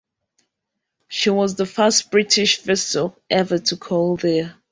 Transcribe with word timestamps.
She 1.09 1.29
was 1.29 1.53
the 1.53 1.67
first 1.67 2.09
British 2.09 2.61
vessel 2.63 3.15
ever 3.29 3.59
to 3.59 3.77
call 3.77 4.17
there. 4.17 4.55